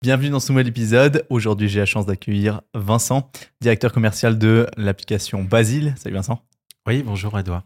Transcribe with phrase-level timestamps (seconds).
[0.00, 1.26] Bienvenue dans ce nouvel épisode.
[1.28, 5.92] Aujourd'hui, j'ai la chance d'accueillir Vincent, directeur commercial de l'application Basile.
[5.96, 6.40] Salut Vincent.
[6.86, 7.64] Oui, bonjour Edouard.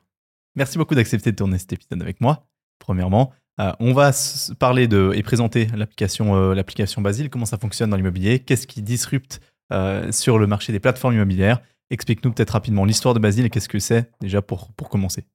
[0.56, 2.46] Merci beaucoup d'accepter de tourner cet épisode avec moi.
[2.78, 4.12] Premièrement, euh, on va
[4.58, 8.80] parler de et présenter l'application euh, l'application Basile, comment ça fonctionne dans l'immobilier, qu'est-ce qui
[8.80, 11.60] disrupte euh, sur le marché des plateformes immobilières.
[11.90, 15.26] Explique-nous peut-être rapidement l'histoire de Basile et qu'est-ce que c'est déjà pour, pour commencer.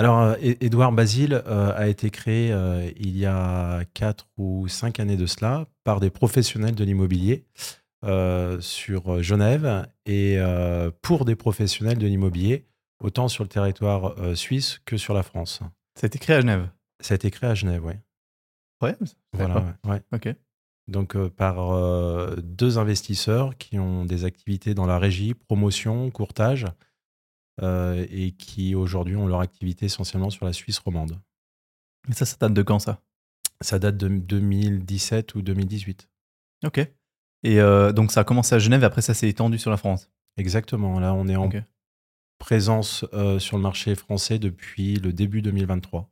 [0.00, 2.56] Alors, Edouard Basile a été créé
[2.98, 7.44] il y a 4 ou 5 années de cela par des professionnels de l'immobilier
[8.60, 10.38] sur Genève et
[11.02, 12.64] pour des professionnels de l'immobilier,
[13.04, 15.60] autant sur le territoire suisse que sur la France.
[15.94, 16.70] Ça a été créé à Genève?
[17.00, 17.92] Ça a été créé à Genève, oui.
[18.82, 18.96] Ouais,
[19.34, 20.00] voilà, ouais.
[20.14, 20.34] Ok.
[20.88, 26.68] Donc, par deux investisseurs qui ont des activités dans la régie, promotion, courtage euh,
[27.62, 31.20] et qui aujourd'hui ont leur activité essentiellement sur la Suisse romande.
[32.08, 33.02] Mais ça, ça date de quand ça?
[33.60, 36.08] Ça date de 2017 ou 2018.
[36.64, 36.78] Ok.
[37.42, 39.76] Et euh, donc ça a commencé à Genève et après ça s'est étendu sur la
[39.76, 40.10] France?
[40.36, 41.00] Exactement.
[41.00, 41.50] Là, on est en
[42.38, 46.10] présence euh, sur le marché français depuis le début 2023.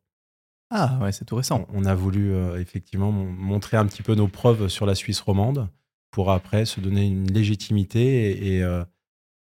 [0.70, 1.66] Ah ouais, c'est tout récent.
[1.72, 5.68] On a voulu effectivement montrer un petit peu nos preuves sur la Suisse romande
[6.10, 8.62] pour après se donner une légitimité et,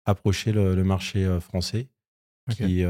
[0.06, 1.88] approcher le, marché français
[2.50, 2.84] qui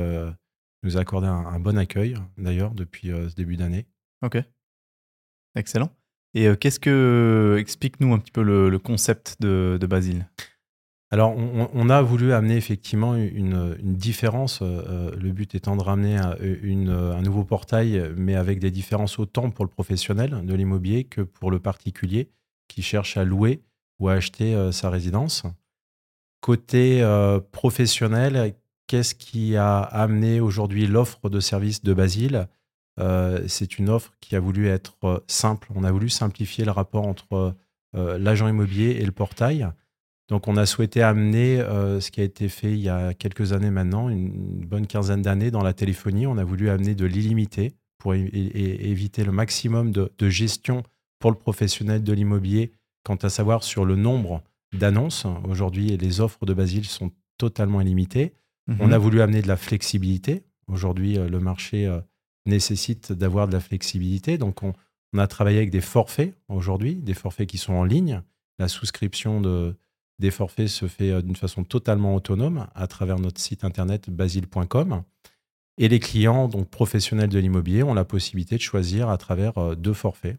[0.83, 3.87] nous a accordé un, bon accueil, d'ailleurs, depuis ce début d'année.
[4.23, 4.39] Ok.
[5.57, 5.91] Excellent.
[6.35, 7.57] Et qu'est-ce que.
[7.59, 10.29] Explique-nous un petit peu le, concept de, Basile?
[11.11, 14.61] Alors, on, a voulu amener effectivement une, différence.
[14.63, 19.65] le but étant de ramener un, un, nouveau portail, mais avec des différences autant pour
[19.65, 22.29] le professionnel de l'immobilier que pour le particulier
[22.69, 23.63] qui cherche à louer
[24.01, 25.45] ou à acheter sa résidence.
[26.45, 27.03] Côté
[27.53, 28.55] professionnel,
[28.87, 32.49] Qu'est-ce qui a amené aujourd'hui l'offre de service de Basile?
[33.01, 35.69] Euh, C'est une offre qui a voulu être euh, simple.
[35.75, 37.57] On a voulu simplifier le rapport entre
[37.97, 39.67] euh, l'agent immobilier et le portail.
[40.29, 43.71] Donc on a souhaité amener ce qui a été fait il y a quelques années
[43.71, 46.27] maintenant, une bonne quinzaine d'années dans la téléphonie.
[46.27, 50.83] On a voulu amener de l'illimité pour éviter le maximum de, gestion
[51.19, 52.73] pour le professionnel de l'immobilier
[53.03, 54.43] quant à savoir sur le nombre
[54.75, 55.27] d'annonces.
[55.49, 58.35] Aujourd'hui, les offres de Basile sont totalement illimitées.
[58.81, 59.03] On a mhm.
[59.03, 60.45] voulu amener de la flexibilité.
[60.67, 62.01] Aujourd'hui, euh, le marché euh,
[62.47, 64.39] nécessite d'avoir de la flexibilité.
[64.39, 64.73] Donc, on,
[65.17, 68.23] a travaillé avec des forfaits aujourd'hui, des forfaits qui sont en ligne.
[68.59, 69.77] La souscription de,
[70.19, 75.05] des forfaits se fait euh, d'une façon totalement autonome à travers notre site internet basile.com.
[75.79, 79.93] Et les clients, donc professionnels de l'immobilier, ont la possibilité de choisir à travers deux
[79.93, 80.39] forfaits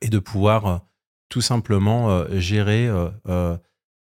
[0.00, 0.86] et de pouvoir
[1.32, 2.90] tout simplement gérer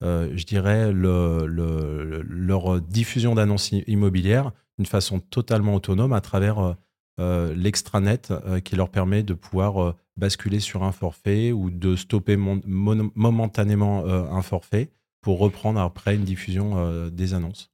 [0.05, 6.75] euh, je dirais, leur diffusion d'annonces immobilières d'une façon totalement autonome à travers euh,
[7.21, 8.33] euh, l'extranet
[8.65, 14.93] qui leur permet de pouvoir basculer sur un forfait ou de stopper momentanément un forfait
[15.21, 17.73] pour reprendre après une diffusion des annonces.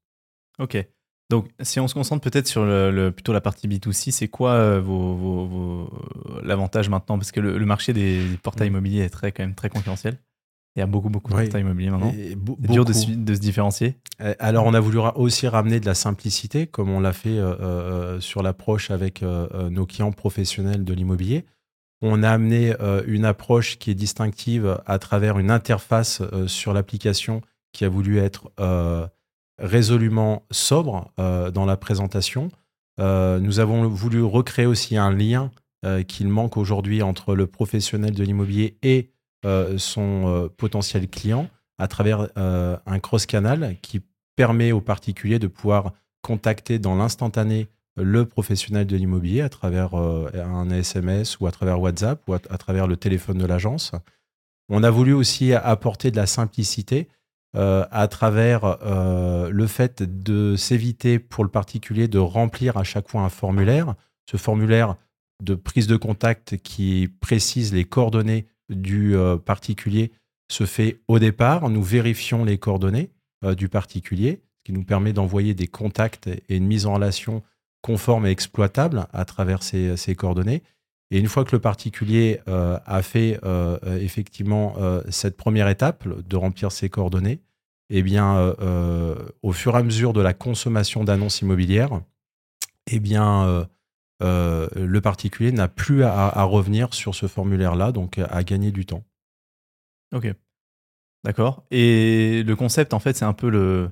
[0.59, 0.79] Ok.
[1.31, 5.91] Donc, si on se concentre peut-être sur le, plutôt la partie B2C, c'est quoi vos,
[6.43, 7.19] l'avantage maintenant?
[7.19, 8.73] Parce que le, marché des portails mmh.
[8.73, 10.19] immobiliers est très, quand même très concurrentiel.
[10.77, 12.13] Il y a beaucoup, beaucoup de immobilier maintenant.
[12.13, 13.97] C'est dur de, de, se différencier.
[14.21, 17.55] Euh, alors, on a voulu aussi ramener de la simplicité, comme on l'a fait euh,
[17.61, 21.45] euh, sur l'approche avec nos clients professionnels de l'immobilier.
[22.03, 22.75] On a amené
[23.07, 27.41] une approche qui est distinctive à travers une interface sur l'application
[27.73, 28.53] qui a voulu être
[29.59, 32.51] résolument sobre dans la présentation.
[32.99, 35.51] nous avons voulu recréer aussi un lien
[36.09, 39.11] qu'il manque aujourd'hui entre le professionnel de l'immobilier et
[39.45, 44.01] euh, son euh, potentiel client à travers euh, un cross-canal qui
[44.37, 45.93] permet aux particuliers de pouvoir
[46.23, 52.21] contacter dans l'instantané le professionnel de l'immobilier à travers un SMS ou à travers WhatsApp
[52.27, 53.93] ou à, travers le téléphone de l'agence.
[54.69, 57.07] On a voulu aussi apporter de la simplicité
[57.55, 63.29] à travers le fait de s'éviter pour le particulier de remplir à chaque fois un
[63.29, 63.95] formulaire.
[64.31, 64.97] Ce formulaire
[65.43, 70.13] de prise de contact qui précise les coordonnées du euh, particulier
[70.51, 71.69] se fait au départ.
[71.71, 73.11] Nous vérifions les coordonnées
[73.45, 77.43] euh, du particulier, ce qui nous permet d'envoyer des contacts et une mise en relation
[77.83, 80.63] conforme et exploitable à travers ces, coordonnées.
[81.11, 83.39] Et une fois que le particulier euh, a fait
[84.01, 84.75] effectivement
[85.11, 87.41] cette première étape de remplir ses coordonnées,
[87.91, 88.55] eh bien,
[89.43, 92.01] au fur et à mesure de la consommation d'annonces immobilières,
[92.91, 93.67] eh bien,
[94.23, 99.05] euh, le particulier n'a plus à, revenir sur ce formulaire-là, donc à gagner du temps.
[100.15, 100.33] Ok.
[101.25, 101.65] D'accord.
[101.71, 103.91] Et le concept, en fait, c'est un peu le.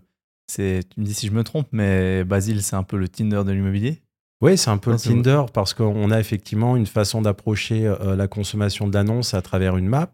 [0.55, 3.53] Tu me dis si je me trompe, mais Basile, c'est un peu le Tinder de
[3.53, 4.03] l'immobilier?
[4.43, 4.99] Oui, c'est un peu le.
[4.99, 9.89] Tinder parce qu'on a effectivement une façon d'approcher euh, la consommation d'annonces à travers une
[9.89, 10.11] map,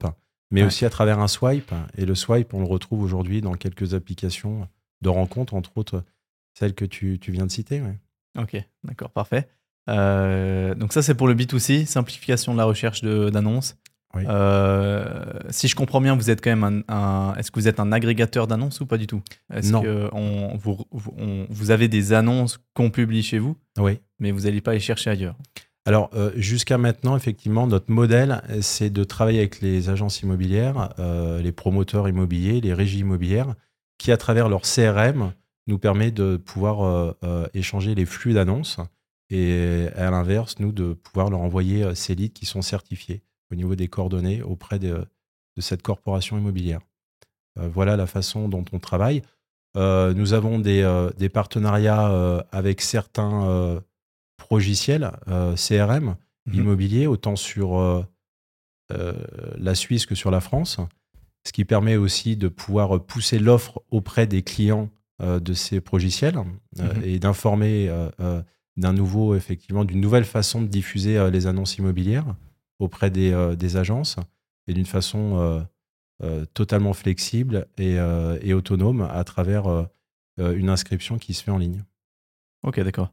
[0.51, 0.67] mais Ouais.
[0.67, 1.73] aussi à travers un swipe.
[1.97, 4.69] Et le swipe, on le retrouve aujourd'hui dans quelques applications
[5.03, 6.05] de rencontres, entre autres
[6.59, 7.81] celles que tu, tu viens de citer.
[7.81, 7.99] ouais.
[8.39, 9.49] Ok, d'accord, parfait.
[9.89, 13.77] Euh, donc ça, c'est pour le B2C, simplification de la recherche d'annonces.
[14.15, 14.23] Oui.
[14.27, 15.05] Euh,
[15.51, 17.93] si je comprends bien, vous êtes quand même un, un- est-ce que vous êtes un
[17.93, 19.23] agrégateur d'annonces ou pas du tout?
[19.53, 19.83] Est-ce Non.
[19.83, 23.99] que on- vous, vous- on- vous avez des annonces qu'on publie chez vous, Oui.
[24.19, 25.37] mais vous n'allez pas les chercher ailleurs
[25.89, 30.93] Alors, euh, jusqu'à maintenant, effectivement, notre modèle, euh, c'est de travailler avec les agences immobilières,
[30.99, 33.55] euh, les promoteurs immobiliers, les régies immobilières,
[33.97, 35.33] qui, à travers leur CRM,
[35.67, 37.15] nous permet de pouvoir
[37.53, 38.79] échanger les flux d'annonces
[39.29, 43.75] et, à l'inverse, nous, de pouvoir leur envoyer ces leads qui sont certifiés au niveau
[43.75, 45.05] des coordonnées auprès de,
[45.59, 46.81] cette corporation immobilière.
[47.57, 49.21] Voilà la façon dont on travaille.
[49.75, 53.83] Nous avons des, partenariats avec certains
[54.49, 56.17] progiciels euh, CRM
[56.47, 56.55] Mhm.
[56.55, 58.03] immobiliers, autant sur euh,
[58.93, 59.13] euh,
[59.59, 60.79] la Suisse que sur la France,
[61.47, 64.89] ce qui permet aussi de pouvoir pousser l'offre auprès des clients
[65.21, 66.39] de ces progiciels
[66.81, 67.03] euh, Mhm.
[67.05, 67.91] et d'informer
[68.77, 72.37] d'un nouveau, effectivement, d'une nouvelle façon de diffuser les annonces immobilières
[72.79, 74.17] auprès des, des agences
[74.69, 75.67] et d'une façon
[76.23, 81.51] euh, totalement flexible et, euh, et autonome à travers euh, une inscription qui se fait
[81.51, 81.83] en ligne.
[82.63, 83.13] Ok, d'accord.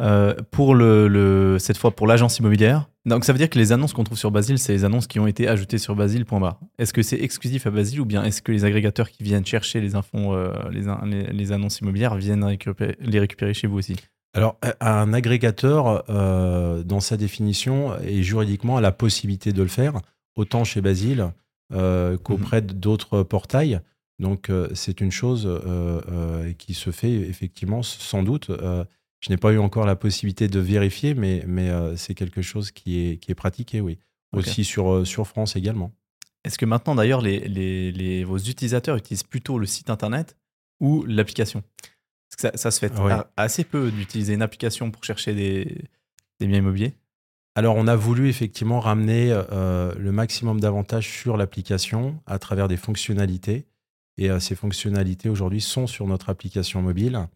[0.00, 3.70] Euh, pour le, le- cette fois pour l'agence immobilière, donc ça veut dire que les
[3.72, 6.58] annonces qu'on trouve sur Basile, c'est les annonces qui ont été ajoutées sur Basile.bar.
[6.78, 9.80] Est-ce que c'est exclusif à Basile ou bien est-ce que les agrégateurs qui viennent chercher
[9.80, 13.76] les infos, euh, les, in- les, les annonces immobilières viennent récupérer- les récupérer chez vous
[13.76, 13.96] aussi?
[14.32, 19.94] Alors, un agrégateur, euh, dans sa définition, et juridiquement, a la possibilité de le faire,
[20.36, 21.32] autant chez Basile
[22.22, 23.80] qu'auprès d'autres portails.
[24.18, 25.48] Donc, c'est une chose
[26.58, 28.50] qui se fait effectivement, sans doute.
[29.20, 32.70] Je n'ai pas eu encore la possibilité de vérifier, mais, mais euh, c'est quelque chose
[32.70, 33.98] qui est, qui est pratiqué, oui.
[34.32, 35.92] Aussi sur, euh, sur France également.
[36.44, 40.36] Est-ce que maintenant d'ailleurs les, les- les- vos utilisateurs utilisent plutôt le site internet
[40.80, 41.62] ou l'application?
[42.30, 42.92] Parce que ça, ça se fait
[43.36, 45.84] assez peu d'utiliser une application pour chercher des,
[46.38, 46.94] des biens immobiliers.
[47.56, 52.76] Alors, on a voulu effectivement ramener euh, le maximum d'avantages sur l'application à travers des
[52.76, 53.66] fonctionnalités.
[54.16, 57.26] Et euh, ces fonctionnalités aujourd'hui sont sur notre application mobile.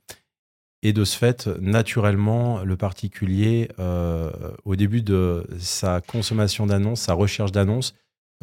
[0.87, 4.31] Et de ce fait, naturellement, le particulier, euh,
[4.67, 7.95] au début de sa consommation d'annonces, sa recherche d'annonces,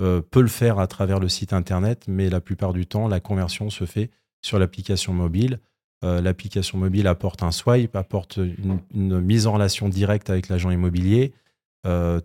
[0.01, 3.19] euh, peut le faire à travers le site internet, mais la plupart du temps, la
[3.19, 4.09] conversion se fait
[4.41, 5.59] sur l'application mobile.
[6.03, 11.33] Euh, l'application mobile apporte un swipe, apporte une, mise en relation directe avec l'agent immobilier.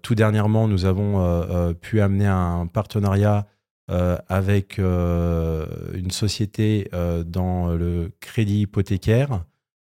[0.03, 3.47] Tout dernièrement, nous avons pu amener un partenariat
[3.89, 6.91] avec une société
[7.25, 9.41] dans le crédit hypothécaire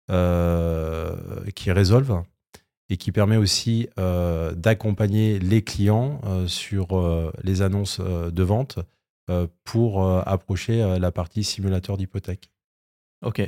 [0.07, 2.23] qui est Resolve
[2.89, 8.43] et qui permet aussi euh, d'accompagner les clients euh, sur euh, les annonces euh, de
[8.43, 8.77] vente
[9.31, 12.51] euh, pour euh, approcher euh, la partie simulateur d'hypothèque.
[13.23, 13.41] Ok.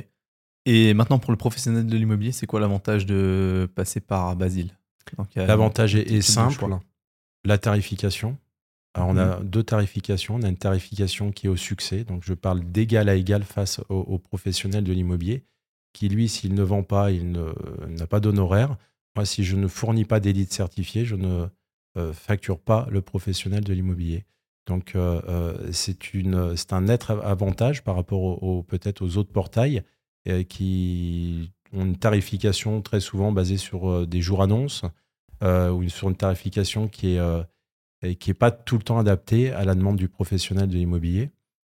[0.66, 4.76] Et maintenant pour le professionnel de l'immobilier, c'est quoi l'avantage de passer par Basile?
[5.36, 6.66] L'avantage est, simple,
[7.44, 8.36] la tarification.
[8.94, 9.18] Alors, on Mhm.
[9.20, 10.34] a deux tarifications.
[10.34, 13.80] On a une tarification qui est au succès, donc je parle d'égal à égal face
[13.88, 15.44] au, au professionnel de l'immobilier,
[15.98, 18.76] qui lui, s'il ne vend pas, il n'a pas d'honoraire.
[19.16, 21.46] Moi, si je ne fournis pas d'élite certifiée, je ne
[21.96, 24.24] euh, facture pas le professionnel de l'immobilier.
[24.68, 29.82] Donc, euh, euh, c'est un net avantage par rapport au- peut-être aux autres portails
[30.48, 34.82] qui ont une tarification très souvent basée sur des jours annonces
[35.42, 39.74] ou sur une tarification qui est, qui n'est pas tout le temps adaptée à la
[39.74, 41.30] demande du professionnel de l'immobilier.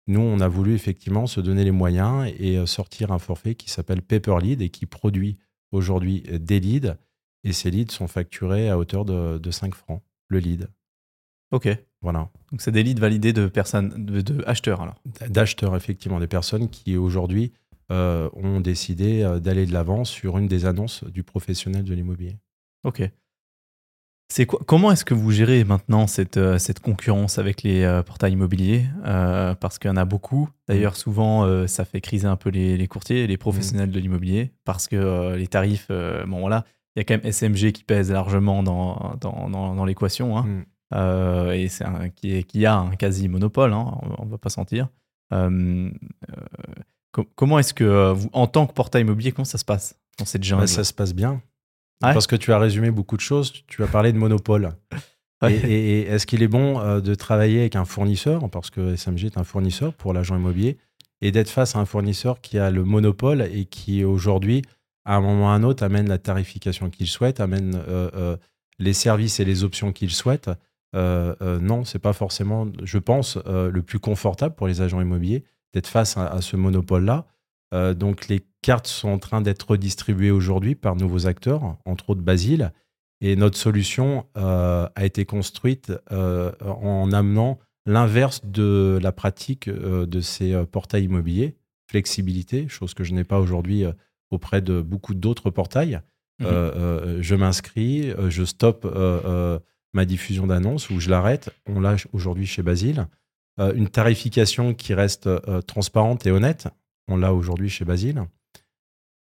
[0.06, 3.70] Nous, on a voulu effectivement se donner les moyens et euh, sortir un forfait qui
[3.70, 5.38] s'appelle Paper Lead et qui produit
[5.72, 6.96] aujourd'hui euh, des leads.
[7.42, 10.68] Et ces leads sont facturés à hauteur de, de 5 francs, le lead.
[11.52, 11.68] Ok.
[12.02, 12.30] Voilà.
[12.50, 15.00] Donc c'est des leads validés de personnes, de, de acheteurs alors.
[15.28, 17.52] D'acheteurs, effectivement, des personnes qui aujourd'hui
[17.90, 22.36] euh, ont décidé d'aller de l'avant sur une des annonces du professionnel de l'immobilier.
[22.82, 23.02] Ok.
[24.28, 28.02] C'est quoi, comment est-ce que vous gérez maintenant cette, euh, cette concurrence avec les euh,
[28.02, 28.84] portails immobiliers?
[29.04, 30.48] Euh, Parce qu'il y en a beaucoup.
[30.66, 34.52] D'ailleurs, souvent, euh, ça fait criser un peu les, les courtiers, les professionnels de l'immobilier,
[34.64, 35.88] parce que euh, les tarifs,
[36.26, 36.64] bon voilà,
[36.96, 40.44] il y a quand même SMG qui pèse largement dans, dans, dans, dans l'équation, hein,
[40.46, 40.64] Mm.
[41.54, 44.88] Et c'est un, qui, a un quasi monopole, hein, on ne va pas sentir.
[47.12, 50.24] Co- comment est-ce que vous, en tant que portail immobilier, comment ça se passe dans
[50.24, 50.62] cette jungle?
[50.62, 51.42] Bah, ça se passe bien.
[52.02, 52.12] Ouais.
[52.12, 53.52] Parce que tu as résumé beaucoup de choses.
[53.66, 54.70] Tu as parlé de monopole.
[55.42, 55.54] Ouais.
[55.54, 59.38] Et, est-ce qu'il est bon euh, de travailler avec un fournisseur, parce que SMG est
[59.38, 60.78] un fournisseur pour l'agent immobilier,
[61.20, 64.62] et d'être face à un fournisseur qui a le monopole et qui aujourd'hui
[65.04, 67.78] à un moment ou à un autre, amène la tarification qu'il souhaite, amène
[68.78, 70.50] les services et les options qu'il souhaite.
[70.94, 76.16] non, c'est pas forcément, je pense, le plus confortable pour les agents immobiliers d'être face
[76.16, 77.26] à, ce monopole-là.
[77.96, 82.72] Donc les cartes sont en train d'être redistribuées aujourd'hui par nouveaux acteurs, entre autres Basile.
[83.20, 91.04] Et notre solution a été construite en amenant l'inverse de la pratique de ces portails
[91.04, 91.56] immobiliers,
[91.90, 93.84] flexibilité, chose que je n'ai pas aujourd'hui
[94.30, 96.00] auprès de beaucoup d'autres portails.
[96.40, 96.46] Mmh
[97.20, 98.86] je m'inscris, je stoppe
[99.92, 101.50] ma diffusion d'annonces ou je l'arrête.
[101.66, 103.06] On l'a aujourd'hui chez Basile.
[103.58, 105.28] une tarification qui reste
[105.66, 106.68] transparente et honnête.
[107.08, 108.24] On l'a aujourd'hui chez Basile.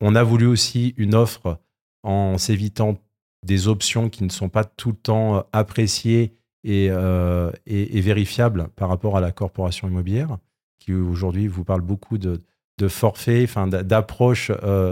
[0.01, 1.61] On a voulu aussi une offre
[2.03, 2.99] en s'évitant
[3.45, 9.17] des options qui ne sont pas tout le temps appréciées et, et, vérifiables par rapport
[9.17, 10.39] à la corporation immobilière,
[10.79, 12.43] qui aujourd'hui vous parle beaucoup de,
[12.79, 14.51] de forfait, enfin d'approche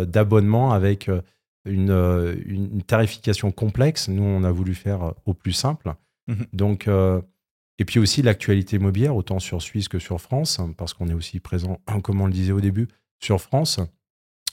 [0.09, 1.09] d'abonnement avec
[1.65, 4.09] une, une, tarification complexe.
[4.09, 5.95] Nous, on a voulu faire au plus simple.
[6.27, 6.89] Mmh Donc,
[7.81, 11.41] et puis aussi l'actualité immobilière, autant sur Suisse que sur France, parce qu'on est aussi
[11.41, 12.89] présent, comme on le disait au début,
[13.21, 13.81] sur France.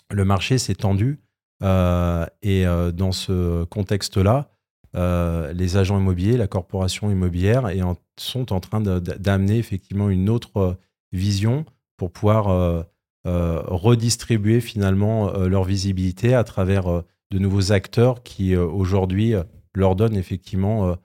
[0.09, 1.19] Le marché s'est tendu
[1.61, 4.49] et dans ce contexte-là,
[4.93, 7.81] les agents immobiliers, la corporation immobilière et
[8.17, 10.77] sont en train d'amener effectivement une autre
[11.11, 11.65] vision
[11.97, 12.85] pour pouvoir
[13.25, 19.33] redistribuer finalement leur visibilité à travers de nouveaux acteurs qui aujourd'hui
[19.75, 20.95] leur donnent effectivement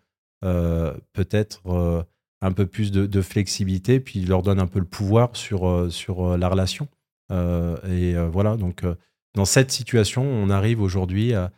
[0.40, 2.06] peut-être
[2.42, 6.48] un peu plus de, flexibilité, puis leur donnent un peu le pouvoir sur, sur la
[6.48, 6.88] relation.
[7.30, 8.82] et voilà, donc
[9.34, 11.52] dans cette situation, on arrive aujourd'hui à,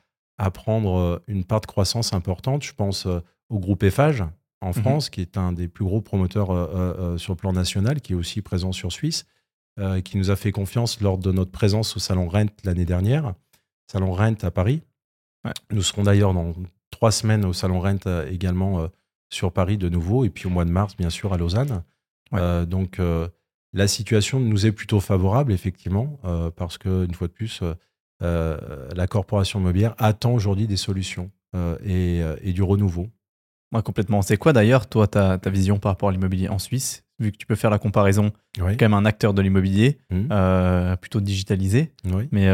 [0.53, 2.63] prendre une part de croissance importante.
[2.63, 3.07] Je pense
[3.49, 4.25] au groupe EFAGE
[4.61, 6.49] en mmh France, qui est un des plus gros promoteurs
[7.19, 9.25] sur le plan national, qui est aussi présent sur Suisse,
[10.05, 13.35] qui nous a fait confiance lors de notre présence au Salon Rent l'année dernière,
[13.91, 14.83] Salon Rent à Paris.
[15.71, 16.53] Nous serons d'ailleurs dans
[16.91, 18.87] trois semaines au Salon Rent également
[19.35, 21.83] sur Paris de nouveau, et puis au mois de mars, bien sûr, à Lausanne.
[22.33, 23.01] donc,
[23.75, 27.75] la situation nous est plutôt favorable, effectivement, euh, parce que une fois de plus, euh,
[28.23, 31.31] euh, la corporation immobilière attend aujourd'hui des solutions
[31.85, 33.09] et, du renouveau.
[33.71, 34.23] Moi, complètement.
[34.23, 37.47] C'est quoi d'ailleurs, toi, ta, vision par rapport à l'immobilier en Suisse Vu que tu
[37.47, 40.97] peux faire la comparaison, quand même un acteur de l'immobilier, mmh.
[41.01, 41.93] plutôt digitalisé.
[42.33, 42.49] Mais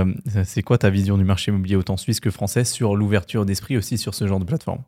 [0.44, 3.96] c'est quoi ta vision du marché immobilier autant suisse que français sur l'ouverture d'esprit aussi
[3.96, 4.82] sur ce genre de plateforme?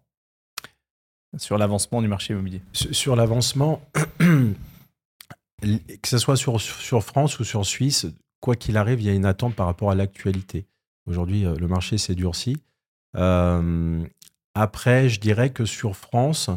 [1.39, 3.81] Sur l'avancement du marché immobilier Sur l'avancement,
[4.19, 4.55] que
[6.09, 8.07] ce soit sur, sur France ou sur Suisse,
[8.41, 10.67] quoi qu'il arrive, il y a une attente par rapport à l'actualité.
[11.07, 12.57] Aujourd'hui, euh, le marché s'est durci.
[13.17, 14.05] Euh,
[14.55, 16.51] après, je dirais que sur France,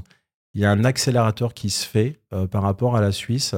[0.53, 3.55] il y a un accélérateur qui se fait euh, par rapport à la Suisse,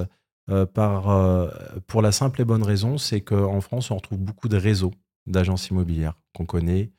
[0.73, 1.51] par,
[1.87, 4.93] pour la simple et bonne raison, c'est qu'en France, on retrouve beaucoup de réseaux
[5.25, 6.89] d'agences immobilières qu'on connaît,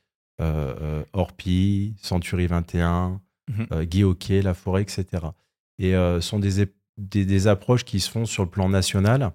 [1.15, 5.07] Orpi, Century 21, mmh Guy Hockey, La Forêt, etc.
[5.79, 6.67] Et sont des,
[6.99, 9.33] des, approches qui se font sur le plan national.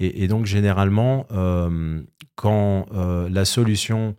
[0.00, 2.02] Et, donc, généralement, euh,
[2.34, 4.16] quand euh, la solution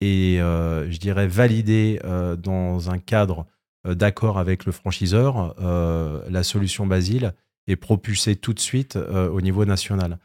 [0.00, 2.00] est, euh, je dirais, validée
[2.38, 3.46] dans un cadre
[3.84, 7.34] d'accord avec le franchiseur, la solution Basile
[7.66, 10.18] est propulsée tout de suite au niveau national.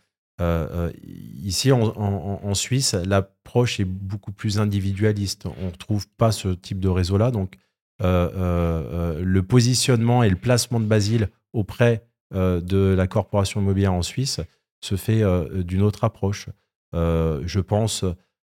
[1.03, 5.45] ici, en, Suisse, l'approche est beaucoup plus individualiste.
[5.45, 7.31] On ne retrouve pas ce type de réseau-là.
[7.31, 7.57] Donc,
[8.01, 14.39] le positionnement et le placement de Basile auprès euh, de la corporation immobilière en Suisse
[14.81, 16.47] se fait euh, d'une autre approche.
[16.93, 18.05] Euh, je pense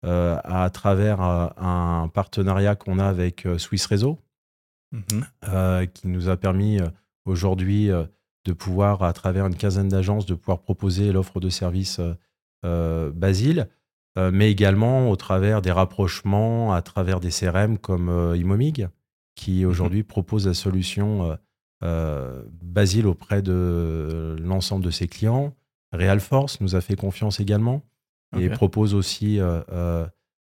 [0.06, 4.20] à travers un partenariat qu'on a avec Swiss Réseau,
[4.92, 5.88] mhm.
[5.94, 6.82] qui nous a permis
[7.24, 12.02] aujourd'hui de pouvoir, à travers une quinzaine d'agences, de pouvoir proposer l'offre de services
[12.64, 13.70] Basile,
[14.18, 18.90] mais également au travers des rapprochements, à travers des CRM comme Imomig,
[19.36, 19.70] qui mhm.
[19.70, 21.38] aujourd'hui propose la solution
[21.84, 25.54] euh, Basile auprès de l'ensemble de ses clients.
[25.92, 27.84] Realforce nous a fait confiance également
[28.40, 30.08] et propose aussi euh, euh,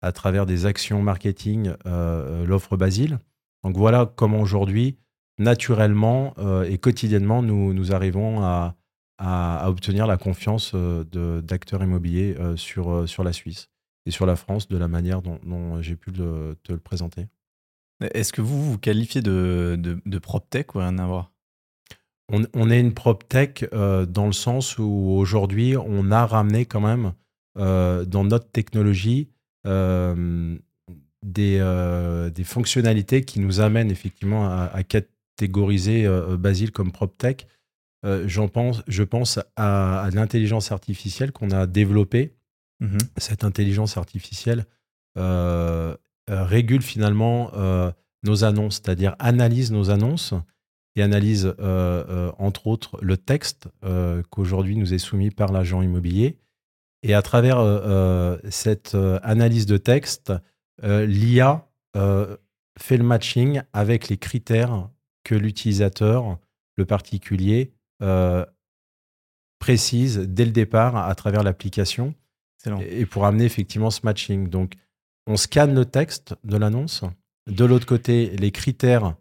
[0.02, 3.20] à travers des actions marketing l'offre Basile.
[3.64, 4.98] Donc voilà comment aujourd'hui,
[5.38, 6.34] naturellement
[6.66, 8.76] et quotidiennement, nous, nous arrivons à,
[9.18, 13.70] à, obtenir la confiance d'acteurs immobiliers sur, sur la Suisse
[14.06, 17.28] et sur la France de la manière dont, j'ai pu te le présenter.
[18.02, 21.32] Est-ce que vous vous qualifiez de, de, de PropTech ou rien à voir?
[22.32, 26.82] On, on, est une PropTech euh, dans le sens où aujourd'hui, on a ramené quand
[26.82, 27.14] même
[27.58, 29.30] euh, dans notre technologie
[29.66, 30.58] euh,
[31.26, 31.60] des,
[32.34, 37.48] des, fonctionnalités qui nous amènent effectivement à, catégoriser Basile comme PropTech.
[38.26, 42.34] J'en pense, je pense à, l'intelligence artificielle qu'on a développée.
[42.80, 44.66] Mmh cette intelligence artificielle
[46.28, 47.52] régule finalement
[48.24, 50.34] nos annonces, c'est-à-dire analyse nos annonces
[50.96, 51.54] et analyse,
[52.38, 53.70] entre autres, le texte
[54.30, 56.38] qu'aujourd'hui nous est soumis par l'agent immobilier.
[57.04, 57.60] Et à travers
[58.50, 60.34] cette analyse de texte,
[60.84, 61.70] l'IA
[62.80, 64.90] fait le matching avec les critères
[65.24, 66.40] que l'utilisateur,
[66.76, 67.74] le particulier,
[69.60, 72.14] précise dès le départ à travers l'application
[72.82, 74.50] et pour amener effectivement ce matching.
[74.50, 74.74] Donc,
[75.28, 77.04] on scanne le texte de l'annonce.
[77.48, 79.16] De l'autre côté, les critères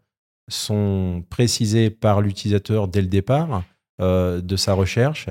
[0.48, 3.64] sont précisés par l'utilisateur dès le départ
[4.00, 5.28] euh, de sa recherche.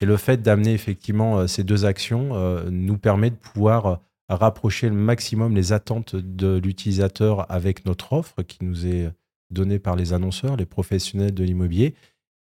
[0.00, 4.88] Et le fait d'amener effectivement euh, ces deux actions euh, nous permet de pouvoir rapprocher
[4.88, 9.10] le maximum les attentes de l'utilisateur avec notre offre qui nous est
[9.50, 11.94] donnée par les annonceurs, les professionnels de l'immobilier,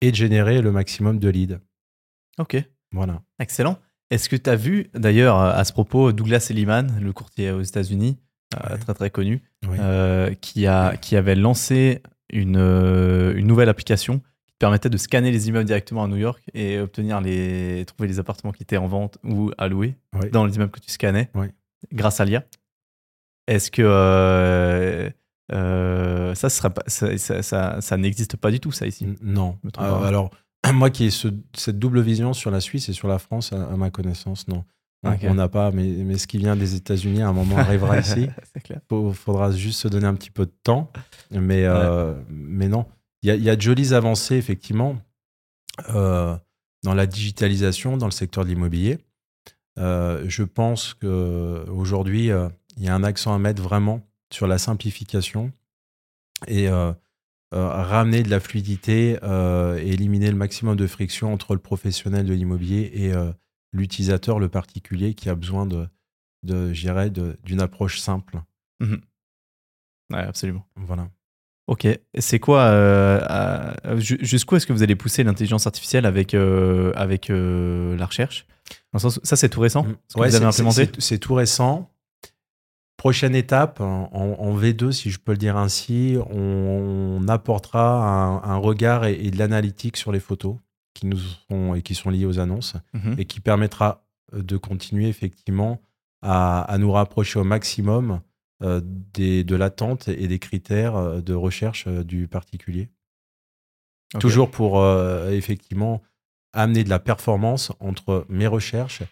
[0.01, 1.59] et de générer le maximum de leads.
[2.37, 2.61] Ok.
[2.91, 3.21] Voilà.
[3.39, 3.77] Excellent.
[4.11, 8.17] Est-ce que tu as vu, d'ailleurs, à ce propos, Douglas Elliman, le courtier aux États-Unis,
[8.55, 12.01] euh, très très connu, euh, qui, a, qui avait lancé
[12.33, 16.41] une, euh, une nouvelle application qui permettait de scanner les immeubles directement à New York
[16.55, 19.95] et obtenir les, trouver les appartements qui étaient en vente ou à louer
[20.31, 21.29] dans les immeubles que tu scannais
[21.93, 22.43] grâce à l'IA.
[23.45, 25.11] Est-ce que
[25.51, 29.05] ça, sera ça, ça, ça, n'existe pas du tout, ça, ici?
[29.21, 29.59] Non.
[29.77, 30.31] alors,
[30.73, 33.89] moi qui ai cette double vision sur la Suisse et sur la France, à, ma
[33.89, 34.63] connaissance, non.
[35.03, 38.27] On n'a pas, mais, mais, ce qui vient des États-Unis à un moment arrivera ici.
[38.69, 40.91] Il faudra juste se donner un petit peu de temps.
[41.31, 42.85] Mais, euh, mais non,
[43.21, 44.97] il y, a, de jolies avancées, effectivement,
[45.95, 46.35] euh,
[46.83, 48.97] dans la digitalisation, dans le secteur de l'immobilier.
[49.77, 52.31] Euh, je pense qu'aujourd'hui,
[52.75, 54.01] il y a un accent à mettre vraiment
[54.33, 55.53] sur la simplification
[56.47, 56.67] et
[57.51, 62.33] ramener de la fluidité euh, et éliminer le maximum de friction entre le professionnel de
[62.33, 63.31] l'immobilier et euh,
[63.73, 65.87] l'utilisateur, le particulier, qui a besoin de,
[66.43, 66.71] de
[67.43, 68.41] d'une approche simple.
[68.79, 68.95] Mmh
[70.13, 70.65] ouais, absolument.
[70.75, 71.09] Voilà.
[71.67, 71.87] Ok.
[72.17, 72.71] C'est quoi
[73.97, 78.47] Jusqu'où est-ce que vous allez pousser l'intelligence artificielle avec, avec la recherche?
[78.97, 79.85] Ça, c'est tout récent?
[80.07, 80.89] Ce vous avez implémenté?
[80.97, 81.91] C'est tout récent.
[82.99, 89.31] Prochaine étape, en, V2, si je peux le dire ainsi, on, apportera un, regard et,
[89.31, 90.57] de l'analytique sur les photos
[90.93, 93.15] qui nous sont et qui sont liées aux annonces mhm.
[93.17, 95.81] et qui permettra euh, de continuer effectivement
[96.21, 98.19] à, nous rapprocher au maximum
[98.63, 102.89] euh, des, de l'attente et des critères euh, de recherche du particulier.
[104.19, 104.85] Toujours pour
[105.29, 106.01] effectivement
[106.51, 109.03] amener de la performance entre mes recherches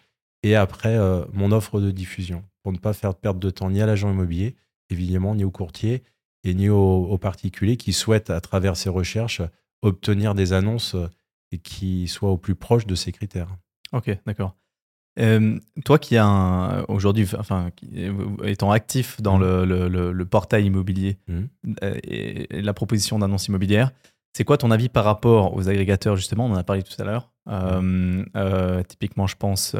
[0.42, 0.98] et après
[1.32, 4.54] mon offre de diffusion pour ne pas faire perdre de temps ni à l'agent immobilier,
[4.90, 6.02] évidemment, ni au courtier
[6.44, 9.40] et ni aux, particuliers qui souhaitent, à travers ces recherches,
[9.80, 11.08] obtenir des annonces euh,
[11.50, 13.48] et qui soient au plus proche de ces critères.
[13.94, 14.54] Ok, d'accord.
[15.18, 17.70] Euh, toi qui as aujourd'hui, enfin,
[18.44, 19.64] étant actif dans mmh.
[19.64, 21.44] le, portail immobilier mmh.
[21.84, 23.92] euh, et, la proposition d'annonce immobilière,
[24.34, 27.04] c'est quoi ton avis par rapport aux agrégateurs justement On en a parlé tout à
[27.04, 27.32] l'heure.
[27.46, 28.24] Mmh.
[28.88, 29.74] typiquement, je pense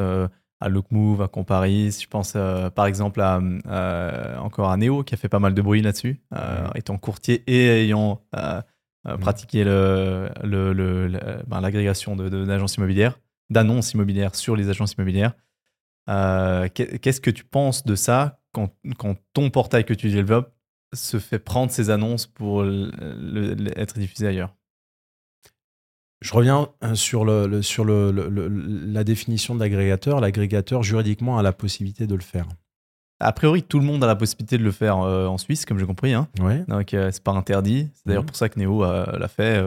[0.59, 1.99] à Lookmove, à Comparis.
[2.01, 5.53] Je pense euh, par exemple à, euh, encore à Neo qui a fait pas mal
[5.53, 8.21] de bruit là-dessus, euh, étant courtier et ayant
[9.21, 13.19] pratiqué l'agrégation le, le, ben, d'agences immobilières,
[13.49, 15.33] d'annonces immobilières sur les agences immobilières.
[16.07, 20.53] Qu'est-ce que tu penses de ça quand, quand, ton portail que tu développes
[20.93, 24.53] se fait prendre ces annonces pour être diffusé ailleurs?
[26.21, 30.19] Je reviens euh, sur, le, sur le, la définition d'agrégateur.
[30.19, 32.45] L'agrégateur, juridiquement, a la possibilité de le faire.
[33.21, 35.79] A priori, tout le monde a la possibilité de le faire euh, en Suisse, comme
[35.79, 36.13] j'ai compris.
[36.13, 36.27] Hein.
[36.41, 36.63] Ouais.
[36.67, 37.89] Donc, euh, c'est pas interdit.
[37.93, 38.27] C'est d'ailleurs mhm.
[38.27, 39.63] pour ça que Néo l'a fait.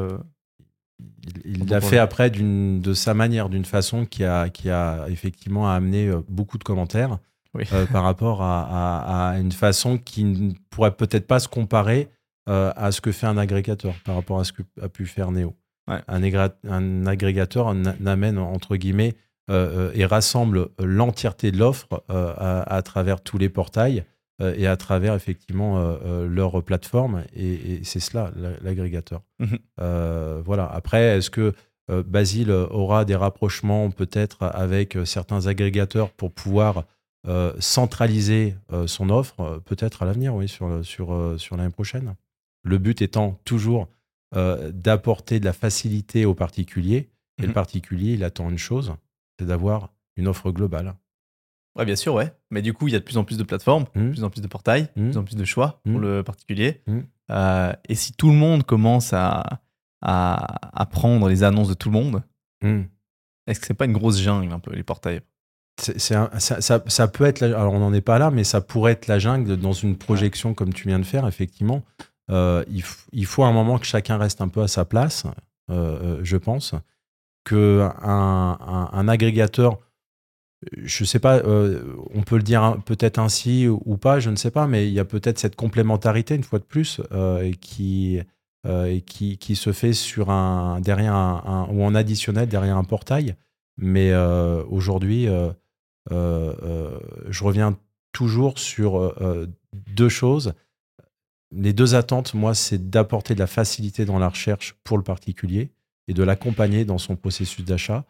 [1.44, 6.10] il l'a fait après de sa manière, d'une façon qui a, qui a effectivement amené
[6.28, 7.18] beaucoup de commentaires
[7.92, 12.08] par rapport à, à, une façon qui ne pourrait peut-être pas se comparer
[12.46, 15.54] à ce que fait un agrégateur par rapport à ce que a pu faire Néo.
[15.88, 17.68] Un, agrégateur
[18.06, 19.14] amène, entre guillemets,
[19.50, 24.04] euh, euh, et rassemble l'entièreté de l'offre euh, à, travers tous les portails
[24.40, 27.22] et à travers effectivement leur plateforme.
[27.36, 29.22] Et, c'est cela, l'agrégateur.
[29.38, 29.58] Mhm.
[30.44, 30.66] voilà.
[30.66, 31.52] Après, est-ce que
[31.88, 36.86] Basile aura des rapprochements peut-être avec certains agrégateurs pour pouvoir
[37.60, 39.62] centraliser son offre?
[39.64, 42.16] Peut-être à l'avenir, oui, sur, sur, sur l'année prochaine.
[42.64, 43.86] Le but étant toujours
[44.34, 47.10] euh, d'apporter de la facilité aux particuliers.
[47.38, 47.54] Et le mhm.
[47.54, 48.94] particulier, il attend une chose,
[49.38, 50.94] c'est d'avoir une offre globale.
[51.76, 52.32] Ouais, bien sûr, ouais.
[52.50, 54.10] Mais du coup, il y a de plus en plus de plateformes, de mhm.
[54.10, 55.10] plus en plus de portails, de mhm.
[55.10, 56.82] plus en plus de choix pour le particulier.
[57.30, 59.60] Euh, et si tout le monde commence à,
[60.02, 62.22] à, prendre les annonces de tout le monde,
[63.46, 65.20] est-ce que c'est pas une grosse jungle un peu les portails?
[65.78, 69.56] Ça, peut être, alors on n'en est pas là, mais ça pourrait être la jungle
[69.56, 71.82] dans une projection comme tu viens de faire, effectivement.
[72.30, 72.64] Euh,
[73.12, 75.26] il, faut un moment que chacun reste un peu à sa place,
[75.70, 76.74] euh, euh, je pense,
[77.44, 79.78] que un, agrégateur,
[80.76, 84.52] je ne sais pas, on peut le dire peut-être ainsi ou pas, je ne sais
[84.52, 87.00] pas, mais il y a peut-être cette complémentarité une fois de plus
[87.60, 88.20] qui,
[89.06, 93.34] qui, qui se fait sur un derrière un, ou en additionnel derrière un portail.
[93.76, 95.26] Mais aujourd'hui,
[96.08, 97.76] je reviens
[98.12, 99.12] toujours sur
[99.72, 100.54] deux choses
[101.52, 105.70] les deux attentes, moi, c'est d'apporter de la facilité dans la recherche pour le particulier
[106.08, 108.04] et de l'accompagner dans son processus d'achat.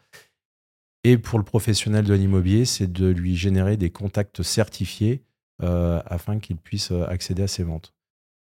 [1.03, 5.21] Et pour le professionnel de l'immobilier, c'est de lui générer des contacts certifiés
[5.61, 7.93] euh, afin qu'il puisse euh, accéder à ses ventes.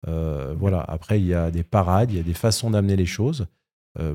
[0.07, 0.81] Euh, voilà.
[0.81, 3.47] Après, il y a des parades, il y a des façons d'amener les choses,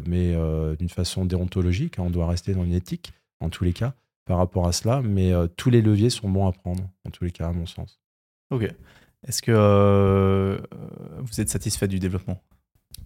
[0.07, 0.35] mais
[0.79, 1.99] d'une façon déontologique.
[1.99, 3.93] Hein, on doit rester dans une éthique, en tous les cas,
[4.25, 5.03] par rapport à cela.
[5.03, 8.01] Mais tous les leviers sont bons à prendre, en tous les cas, à mon sens.
[8.51, 8.73] Ok.
[9.27, 10.59] Est-ce que euh,
[11.19, 12.41] vous êtes satisfait du développement?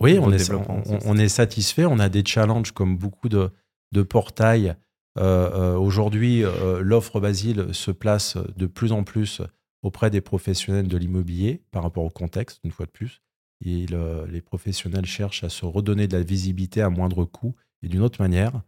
[0.00, 1.84] Oui, on est, on, est, satisfait.
[1.84, 3.50] On a des challenges comme beaucoup de,
[3.92, 4.76] de portails.
[5.18, 6.44] Euh, euh, aujourd'hui,
[6.80, 9.42] l'offre Basile se place de plus en plus
[9.82, 13.22] auprès des professionnels de l'immobilier par rapport au contexte, une fois de plus.
[13.64, 13.86] Et
[14.28, 18.22] les professionnels cherchent à se redonner de la visibilité à moindre coût et d'une autre
[18.22, 18.62] manière.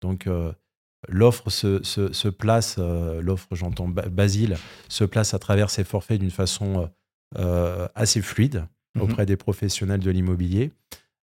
[0.00, 0.26] Donc,
[1.06, 4.56] l'offre se, se, place, l'offre, j'entends Basile,
[4.88, 6.88] se place à travers ses forfaits d'une façon
[7.34, 9.02] assez fluide mhm.
[9.02, 10.72] auprès des professionnels de l'immobilier.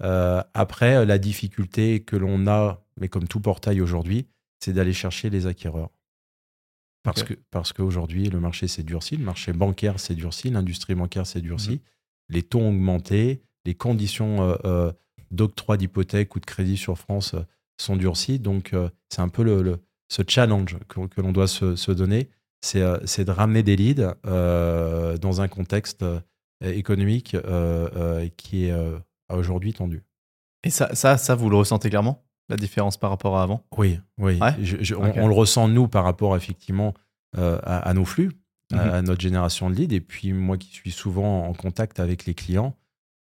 [0.02, 4.26] Euh, après, la difficulté que l'on a, mais comme tout portail aujourd'hui,
[4.60, 5.90] c'est d'aller chercher les acquéreurs.
[7.02, 11.26] Parce que parce qu'aujourd'hui, le marché s'est durci, le marché bancaire s'est durci, l'industrie bancaire
[11.26, 11.80] s'est durcie, mhm.
[12.30, 14.90] les taux ont augmenté, les conditions euh,
[15.30, 17.36] d'octroi d'hypothèque ou de crédit sur France
[17.80, 18.40] sont durcies.
[18.40, 18.74] Donc,
[19.08, 19.78] c'est un peu le,
[20.08, 22.28] ce challenge que, l'on doit se, se donner.
[22.74, 26.20] Euh, c'est de ramener des leads euh, dans un contexte euh,
[26.60, 27.36] économique
[28.36, 28.74] qui est
[29.30, 30.02] aujourd'hui tendu.
[30.64, 33.64] Et ça, ça, ça, vous le ressentez clairement la différence par rapport à avant?
[33.76, 34.38] Oui, oui.
[34.96, 36.94] on, le ressent, nous, par rapport effectivement
[37.36, 38.32] à, nos flux,
[38.72, 39.06] à, mhm.
[39.06, 39.94] notre génération de leads.
[39.94, 42.74] Et puis, moi qui suis souvent en contact avec les clients,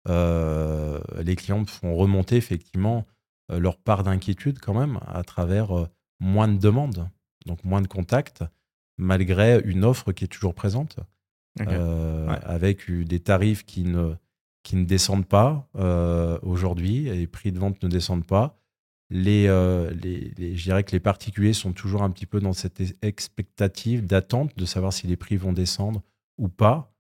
[0.07, 3.05] les clients font remonter effectivement
[3.51, 5.89] leur part d'inquiétude quand même à travers
[6.21, 7.09] moins de demandes,
[7.47, 8.45] donc moins de contacts
[8.99, 10.99] malgré une offre qui est toujours présente,
[11.61, 14.15] euh, avec des tarifs qui ne,
[14.63, 18.59] qui ne descendent pas euh, aujourd'hui, les prix de vente ne descendent pas.
[19.11, 22.83] Les, euh, les, je dirais que les particuliers sont toujours un petit peu dans cette
[23.03, 26.03] expectative d'attente de savoir si les prix vont descendre
[26.39, 26.93] ou pas.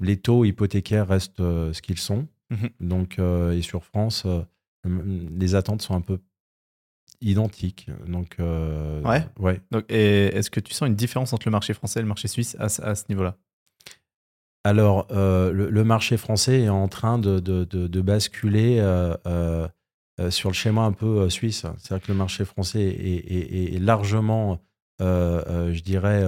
[0.00, 2.28] Les taux hypothécaires restent ce qu'ils sont.
[2.50, 2.68] Mhm.
[2.80, 4.26] Donc, et sur France,
[4.84, 6.20] les attentes sont un peu
[7.20, 7.88] identique.
[8.06, 9.26] Donc, euh, ouais.
[9.38, 9.60] ouais.
[9.70, 12.56] Donc, est-ce que tu sens une différence entre le marché français et le marché suisse
[12.58, 13.36] à, ce niveau-là?
[14.64, 19.68] Alors, euh, le, marché français est en train de, de, de, basculer euh,
[20.30, 21.64] sur le schéma un peu suisse.
[21.78, 24.60] C'est-à-dire que le marché français est, est, largement,
[25.00, 26.24] je dirais,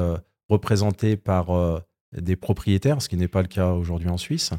[0.48, 1.82] représenté par
[2.16, 4.52] des propriétaires, ce qui n'est pas le cas aujourd'hui en Suisse.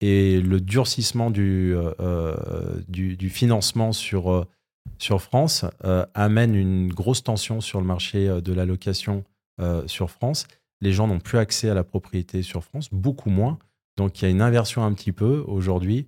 [0.00, 1.74] Et le durcissement du,
[2.88, 4.46] du, du financement sur
[5.00, 9.24] sur France euh, amène une grosse tension sur le marché euh, de la location
[9.60, 10.46] euh, sur France.
[10.80, 13.58] Les gens n'ont plus accès à la propriété sur France, beaucoup moins.
[13.96, 16.06] Donc il y a une inversion un petit peu aujourd'hui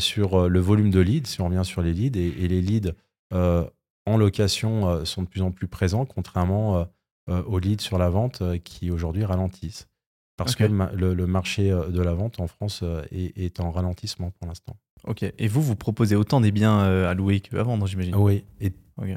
[0.00, 2.18] sur le volume de leads, si on revient sur les leads.
[2.18, 2.92] Et, les leads
[3.32, 6.86] en location sont de plus en plus présents, contrairement
[7.28, 9.88] aux leads sur la vente qui aujourd'hui ralentissent.
[10.36, 14.76] Parce que le, marché de la vente en France est en ralentissement pour l'instant.
[15.06, 15.22] Ok.
[15.22, 18.44] Et vous, vous proposez autant des biens euh, à louer qu'à vendre, j'imagine Oui.
[18.60, 18.72] Et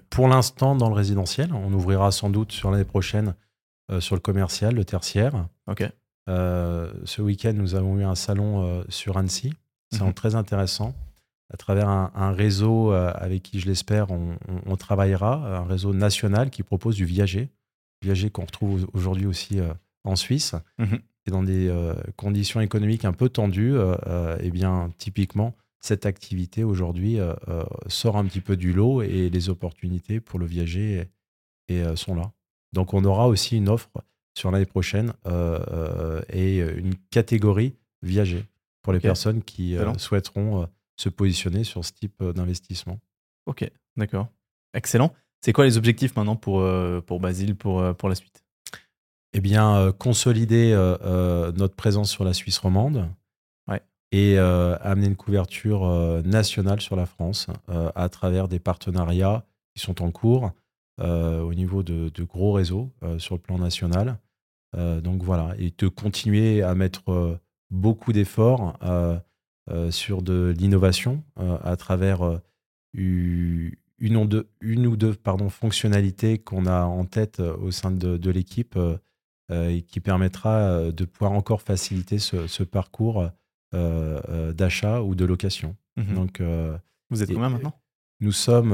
[0.10, 3.36] pour l'instant, dans le résidentiel, on ouvrira sans doute sur l'année prochaine
[3.92, 5.48] euh, sur le commercial, le tertiaire.
[5.68, 5.84] Ok.
[6.30, 9.54] Euh, ce week-end, nous avons eu un salon sur Annecy.
[9.92, 10.14] C'est mhm.
[10.14, 10.96] très intéressant.
[11.54, 16.96] À travers un, réseau avec qui, je l'espère, on, travaillera, un réseau national qui propose
[16.96, 17.50] du viager.
[18.02, 19.60] Viager qu'on retrouve aujourd'hui aussi
[20.04, 20.56] en Suisse.
[20.80, 21.00] Mhm.
[21.28, 21.72] Et dans des
[22.16, 23.76] conditions économiques un peu tendues,
[24.40, 29.30] eh bien, typiquement, cette activité aujourd'hui euh, euh, sort un petit peu du lot et
[29.30, 31.10] les opportunités pour le viager
[31.68, 32.32] et, euh, sont là.
[32.72, 33.92] Donc on aura aussi une offre
[34.36, 35.14] sur l'année prochaine
[36.30, 38.44] et une catégorie viager
[38.82, 43.00] pour les personnes qui souhaiteront se positionner sur ce type d'investissement.
[43.46, 44.30] Ok, d'accord.
[44.74, 45.14] Excellent.
[45.42, 46.68] C'est quoi les objectifs maintenant pour,
[47.06, 48.44] pour Basile, pour, pour la suite?
[49.34, 50.72] Eh bien, consolider
[51.56, 53.08] notre présence sur la Suisse romande,
[54.14, 59.44] et euh, amener une couverture euh, nationale sur la France euh, à travers des partenariats
[59.76, 60.52] qui sont en cours
[61.00, 64.20] au niveau de, gros réseaux sur le plan national.
[64.78, 67.40] donc voilà, et de continuer à mettre
[67.72, 68.78] beaucoup d'efforts
[69.90, 72.40] sur de l'innovation à travers
[72.94, 78.78] une, ou deux, pardon, fonctionnalités qu'on a en tête au sein de, l'équipe
[79.52, 83.32] et qui permettra de pouvoir encore faciliter ce parcours
[83.74, 85.76] d'achat ou de location.
[85.98, 86.16] Mhm.
[86.16, 86.42] Donc,
[87.10, 87.74] Vous êtes combien maintenant?
[88.20, 88.72] Nous sommes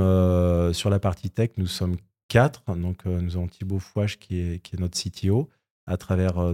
[0.73, 1.95] sur la partie tech, nous sommes
[2.27, 2.63] quatre.
[2.75, 5.49] Donc, nous avons Thibaut Fouache qui est, qui est notre CTO
[5.87, 6.51] à travers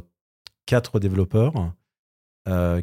[0.65, 1.73] quatre développeurs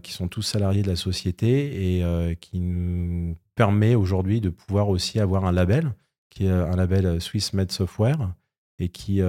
[0.02, 5.20] qui sont tous salariés de la société et qui nous permet aujourd'hui de pouvoir aussi
[5.20, 5.94] avoir un label
[6.30, 8.34] qui est un label Swiss Med Software
[8.78, 9.20] et qui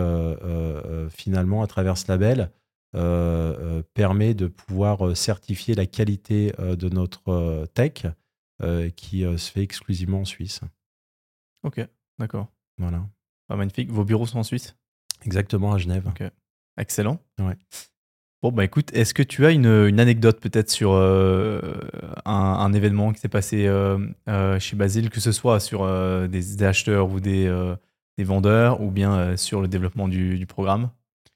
[1.09, 2.51] finalement à travers ce label
[2.93, 8.05] permet de pouvoir certifier la qualité de notre tech
[8.95, 10.61] qui se fait exclusivement en Suisse.
[11.63, 11.85] Ok,
[12.19, 12.47] d'accord.
[12.77, 13.05] Voilà.
[13.49, 13.91] Ah, magnifique.
[13.91, 14.75] Vos bureaux sont en Suisse?
[15.25, 16.07] Exactement, à Genève.
[16.07, 16.23] Ok.
[16.77, 17.19] Excellent.
[17.39, 17.55] Ouais.
[18.41, 21.61] Bon, bah écoute, est-ce que tu as une, une anecdote peut-être sur euh,
[22.25, 25.87] un, un, événement qui s'est passé euh, euh, chez Basile, que ce soit sur
[26.27, 27.47] des, des, acheteurs ou des,
[28.17, 30.89] des vendeurs, ou bien sur le développement du, du programme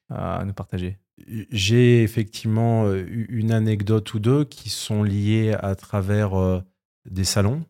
[0.10, 0.98] à nous partager?
[1.28, 6.64] J'ai effectivement une anecdote ou deux qui sont liées à travers
[7.10, 7.66] des salons.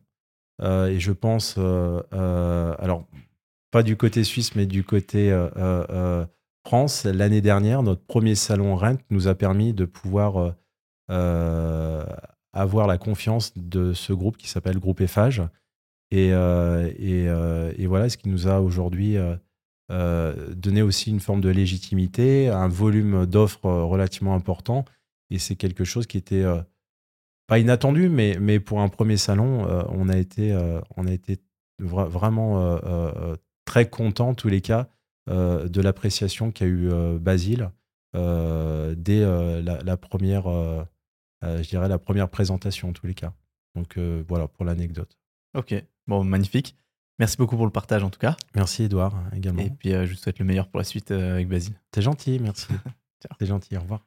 [0.62, 3.06] et je pense, alors,
[3.70, 5.32] pas du côté suisse, mais du côté
[6.68, 10.50] France, l'année dernière, notre premier salon Rent nous a permis de pouvoir euh,
[11.10, 12.04] euh,
[12.52, 15.42] avoir la confiance de ce groupe qui s'appelle Groupe Eiffage.
[16.12, 19.16] Euh, et, voilà, ce qui nous a aujourd'hui
[19.90, 24.84] donné aussi une forme de légitimité, un volume d'offres relativement important.
[25.30, 26.44] Et c'est quelque chose qui était
[27.46, 30.54] pas inattendu, mais, mais pour un premier salon, on a été,
[30.96, 31.38] on a été
[31.78, 32.78] vraiment
[33.64, 34.88] très content, en tous les cas,
[35.28, 37.70] euh, de l'appréciation qu'a eu euh, Basile
[38.16, 39.20] euh, dès
[39.62, 40.44] la, première,
[41.42, 43.34] je dirais la première présentation en tous les cas.
[43.74, 45.18] Donc voilà pour l'anecdote.
[45.54, 45.74] Ok,
[46.06, 46.76] bon, magnifique.
[47.18, 48.36] Merci beaucoup pour le partage en tout cas.
[48.54, 49.62] Merci Edouard également.
[49.62, 51.74] Et puis je vous souhaite le meilleur pour la suite avec Basile.
[51.90, 52.68] T'es gentil, merci.
[53.38, 54.00] T'es gentil, au revoir.